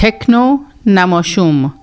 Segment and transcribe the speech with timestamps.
[0.00, 1.74] تکنو نماشوم.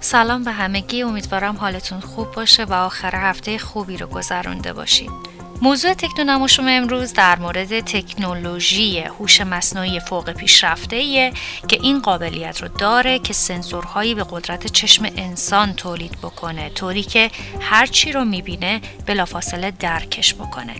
[0.00, 5.27] سلام به همگی امیدوارم حالتون خوب باشه و آخر هفته خوبی رو گذرانده باشید
[5.62, 11.32] موضوع تکنونماشوم امروز در مورد تکنولوژی هوش مصنوعی فوق پیشرفته
[11.68, 17.30] که این قابلیت رو داره که سنسورهایی به قدرت چشم انسان تولید بکنه طوری که
[17.60, 20.74] هر چی رو می‌بینه بلافاصله درکش بکنه.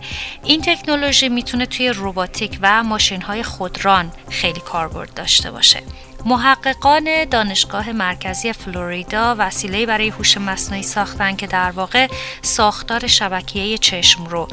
[0.45, 5.83] این تکنولوژی می‌تونه توی روباتیک و ماشین های خودران خیلی کاربرد داشته باشه.
[6.25, 12.09] محققان دانشگاه مرکزی فلوریدا وسیله برای هوش مصنوعی ساختن که در واقع
[12.43, 14.49] ساختار شبکیه چشم رو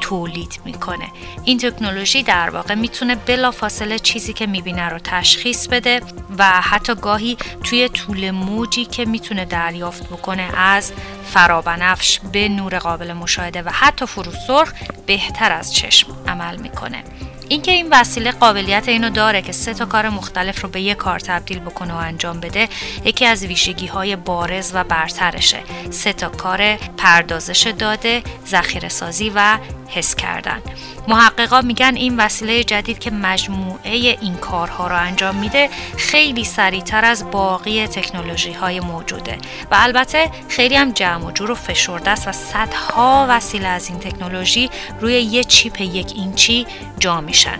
[0.00, 1.06] تولید می‌کنه.
[1.44, 6.00] این تکنولوژی در واقع می‌تونه بلافاصله چیزی که می‌بینه رو تشخیص بده
[6.38, 10.92] و حتی گاهی توی طول موجی که می‌تونه دریافت بکنه از
[11.24, 14.72] فرابنفش به نور قابل مشاهده و حتی فروسرخ
[15.06, 17.04] بهتر از چشم عمل می‌کنه.
[17.52, 21.18] اینکه این وسیله قابلیت اینو داره که سه تا کار مختلف رو به یک کار
[21.18, 22.68] تبدیل بکنه و انجام بده
[23.04, 25.58] یکی از ویژگی های بارز و برترشه.
[25.90, 30.62] سه تا کار پردازش داده ذخیره سازی و حس کردن.
[31.08, 37.30] محققا میگن این وسیله جدید که مجموعه این کارها رو انجام میده خیلی سریعتر از
[37.30, 39.38] باقی تکنولوژی های موجوده.
[39.70, 43.98] و البته خیلی هم جمع و جور و فشرده است و صدها وسیله از این
[43.98, 46.66] تکنولوژی روی یه چیپ یک اینچی
[46.98, 47.58] جا میشن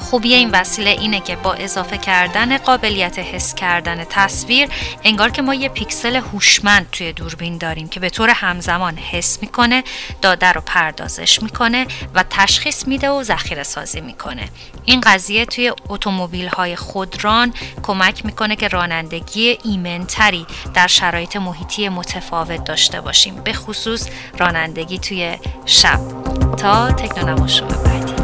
[0.00, 4.68] خوبی این وسیله اینه که با اضافه کردن قابلیت حس کردن تصویر
[5.04, 9.84] انگار که ما یه پیکسل هوشمند توی دوربین داریم که به طور همزمان حس می‌کنه
[10.22, 14.48] داده رو پردازش می‌کنه و تشخیص میده و ذخیره سازی می‌کنه.
[14.84, 22.64] این قضیه توی اتومبیل های خودران کمک می‌کنه که رانندگی ایمنتری در شرایط محیطی متفاوت
[22.64, 26.00] داشته باشیم به خصوص رانندگی توی شب.
[26.56, 27.46] تا تکنونما
[27.84, 28.21] بعدی.